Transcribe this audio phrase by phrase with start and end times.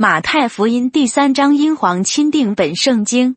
[0.00, 3.34] 马太福音第三章，英皇钦定本圣经。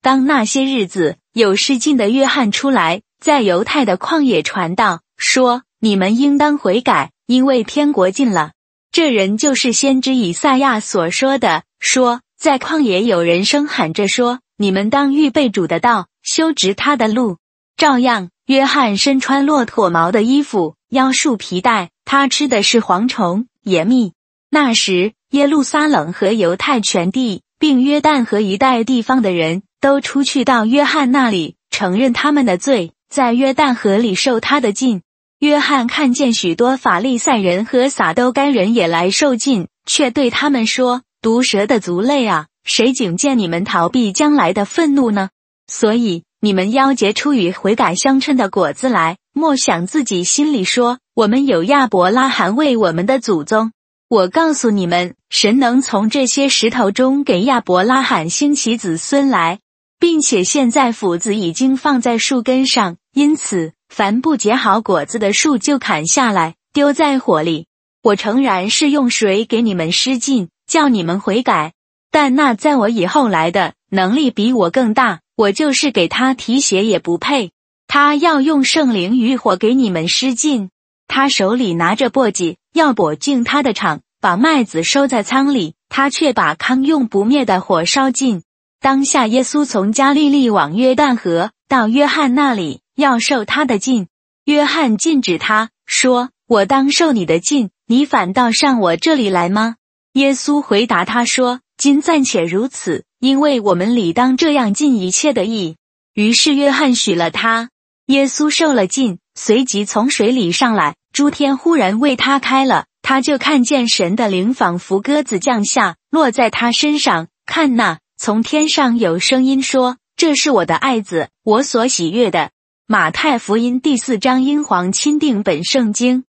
[0.00, 8.52] 当那些日子，有失禁的约翰出来，在犹太的旷野传道，说：“你们应当悔改，因为天国近了。”
[8.90, 17.36] 这人就是先知以赛亚所说的，说在旷野有人声喊着说：“你们当预备主的道，修直他的路。”
[17.76, 24.14] 照样，约翰身穿骆驼毛的衣服，腰束皮带，他吃的是蝗虫、野蜜。
[24.48, 35.02] 那时，耶路撒冷和犹太全地，并约旦河一带地方的人都出去到约翰那里，承认他们的罪，在约旦河里受他的禁。
[35.38, 45.30] 约翰看见许多法利赛人和撒都该人也来受禁，却对他们说：“毒蛇的族类啊，谁警戒你们逃避将来的愤怒呢？
[45.68, 53.70] 所以你们要结出与悔改相称的果子来，莫想自己心里说：我们有亚伯拉罕为我们的祖宗。
[54.10, 59.60] 我告诉你们，神能从这些石头中给亚伯拉罕兴起子孙来，
[60.00, 67.66] 并且现在斧子已经放在树根上，因此。”凡不结好果子的树，就砍下来丢在火里。
[68.02, 71.74] 我诚然是用水给你们施浸，叫你们悔改，
[72.10, 77.52] 但那在我以后来的能力比我更大，我就是给他提鞋也不配。
[77.86, 80.70] 他要用圣灵与火给你们施浸，
[81.10, 88.44] 他手里拿着簸箕，要簸进他的场，把麦子收在仓里，他却把糠用不灭的火烧尽。
[88.80, 92.80] 当下，耶稣从加利利往约旦河到约翰那里。
[92.96, 94.08] 要受他的禁，
[94.44, 99.76] 约翰禁止他说：“我当受你的禁，你反倒上我这里来吗？”
[100.12, 105.76] 耶稣回答他说：“今暂且如此，因为我们理当这样尽一切的意。”
[106.12, 107.70] 于是约翰许了他。
[108.04, 117.28] 耶稣受了禁，随即从水里上来，诸天忽然为他开了，他就看见神的灵仿佛鸽子降下，落在他身上。
[117.44, 122.52] 看那，从天上有声音说：“这是我的爱子，我所喜悦的。”
[122.88, 126.24] 马太福音第四章，英皇钦定本圣经。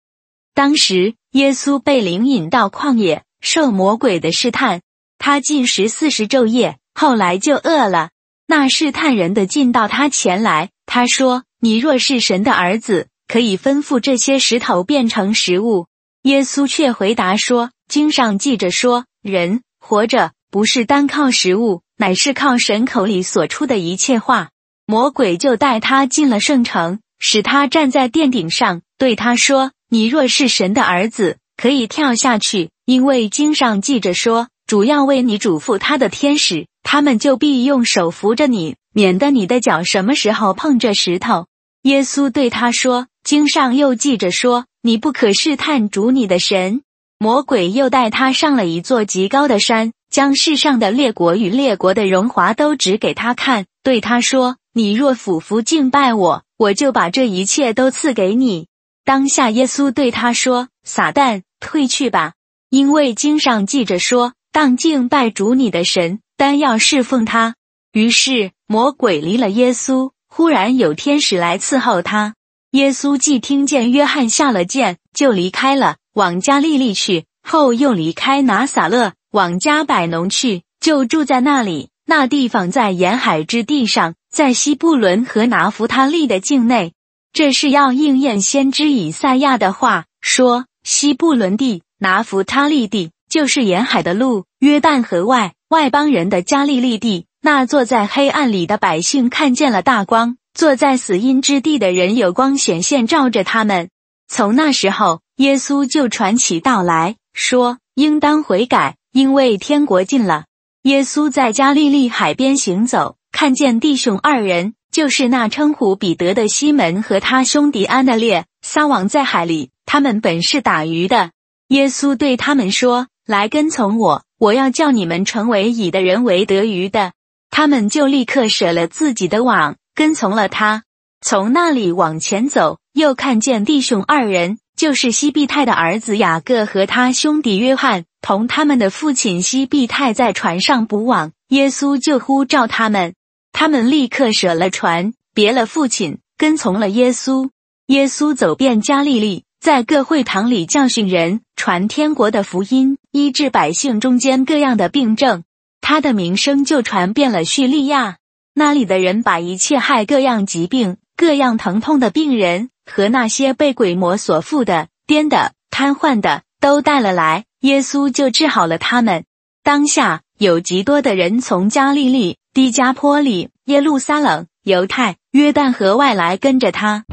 [0.54, 4.82] 当时，耶稣被灵引到旷野，受魔鬼的试探。
[5.18, 8.10] 他进食四十昼夜，后来就饿了。
[8.46, 15.86] 那试探人的进到他前来，他说：“你若是神的儿子，可以吩咐这些石头变成食物。”
[16.22, 24.50] 耶稣却回答说：“经上记着说，人活着不是单靠食物，乃是靠神口里所出的一切话。”
[24.88, 41.46] 魔鬼就带他进了圣城，使他站在殿顶上，对他说：“你若是神的儿子，可以跳下去，因为经上记着说，主要为你嘱咐他的天使，他们就必用手扶着你，免得你的脚什么时候碰着石头。”
[41.86, 46.82] 耶稣对他说：“经上又记着说，你不可试探主你的神。”
[47.16, 54.56] 魔鬼又带他上了一座极高的山，将世上的列国与列国的荣华都指给他看，对他说。
[54.72, 58.66] 你若俯伏敬拜我，我就把这一切都赐给你。
[59.04, 62.32] 当下，耶稣对他说：“撒旦，退去吧，
[62.68, 67.54] 因为经上记着说，当敬拜主你的神，单要侍奉他。”
[67.94, 70.10] 于是魔鬼离了耶稣。
[70.36, 72.34] 忽然有天使来伺候他。
[72.72, 77.24] 耶稣既听见约翰下了剑，就离开了，往加利利去。
[77.42, 81.88] 后又离开拿撒勒，往加百农去，就住在那里。
[82.04, 84.14] 那地方在沿海之地上。
[84.30, 86.92] 在西布伦和拿弗他利的境内，
[87.32, 97.24] 这是要应验先知以赛亚的话，说西布伦地、拿弗他利地就是沿海的路，约旦河外外邦人的加利利地。
[97.46, 103.88] 那坐在黑暗里的百姓看见了大光，坐在死荫之地的人有光显现照着他们。
[104.26, 110.46] 从那时候，耶稣就传起道来说，应当悔改，因为天国近了。
[110.82, 113.14] 耶稣在加利利海边行走。
[113.30, 119.70] 看见弟兄二人，就是那称呼彼得的西门和他兄弟安的列，撒网在海里。
[119.84, 121.30] 他们本是打鱼的。
[121.68, 127.12] 耶稣对他们说：“来跟从我，我要叫你们成为以的人为得鱼的。”
[127.58, 130.82] 他们就立刻舍了自己的网，跟从了他。
[131.22, 141.32] 从那里往前走，又看见弟兄二人，就是西庇太的儿子雅各和他兄弟约翰，同他们的父亲西庇太在船上捕网。
[141.48, 143.14] 耶稣就呼召他们。
[143.52, 147.48] 他们立刻舍了船，别了父亲，跟从了耶稣。
[147.86, 155.42] 耶稣走遍加利利，在各会堂里教训人，传天国的福音，医治百姓中间各样的病症。
[155.80, 158.18] 他的名声就传遍了叙利亚。
[158.54, 169.24] 那里的人把一切害各样疾病、各样疼痛的病人和那些被鬼魔所附的、癫的、瘫痪的，都带了来，耶稣就治好了他们。
[169.62, 177.04] 当下有极多的人从加利利、低加坡里、耶路撒冷、犹太、约旦河外来跟着他。